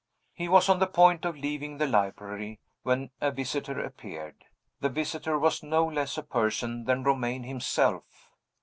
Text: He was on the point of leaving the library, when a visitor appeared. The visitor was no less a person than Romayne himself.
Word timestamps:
He 0.33 0.47
was 0.49 0.67
on 0.67 0.79
the 0.79 0.87
point 0.87 1.25
of 1.25 1.37
leaving 1.37 1.77
the 1.77 1.85
library, 1.85 2.59
when 2.81 3.11
a 3.21 3.29
visitor 3.29 3.79
appeared. 3.79 4.45
The 4.79 4.89
visitor 4.89 5.37
was 5.37 5.61
no 5.61 5.85
less 5.85 6.17
a 6.17 6.23
person 6.23 6.85
than 6.85 7.03
Romayne 7.03 7.43
himself. 7.43 8.31